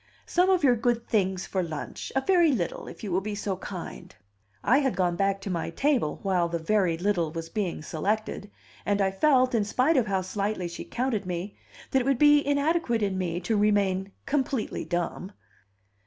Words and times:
"Some 0.25 0.49
of 0.49 0.63
your 0.63 0.75
good 0.75 1.07
things 1.07 1.45
for 1.45 1.61
lunch; 1.61 2.11
a 2.15 2.21
very 2.21 2.51
little, 2.51 2.87
if 2.87 3.03
you 3.03 3.11
will 3.11 3.21
be 3.21 3.35
so 3.35 3.55
kind." 3.57 4.15
I 4.63 4.79
had 4.79 4.95
gone 4.95 5.15
back 5.15 5.39
to 5.41 5.51
my 5.51 5.69
table 5.69 6.17
while 6.23 6.49
the 6.49 6.57
"very 6.57 6.97
little" 6.97 7.31
was 7.31 7.49
being 7.49 7.83
selected, 7.83 8.49
and 8.83 8.99
I 8.99 9.11
felt, 9.11 9.53
in 9.53 9.63
spite 9.63 9.97
of 9.97 10.07
how 10.07 10.21
slightly 10.23 10.67
she 10.67 10.85
counted 10.85 11.27
me, 11.27 11.55
that 11.91 12.01
it 12.01 12.05
would 12.05 12.17
be 12.17 12.43
inadequate 12.43 13.03
in 13.03 13.15
me 13.15 13.39
to 13.41 13.55
remain 13.55 14.11
completely 14.25 14.83
dumb. 14.83 15.33